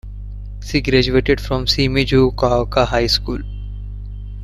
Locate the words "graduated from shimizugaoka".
0.81-2.87